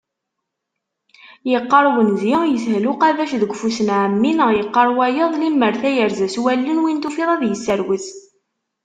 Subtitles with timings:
[1.51, 6.81] Yeqqar unzi: Yeshel uqabac deg ufus n Ɛemmi neɣ yeqqar wayeḍ: Limmer tayerza s wallen,
[6.83, 8.07] win tufiḍ ad yesserwet.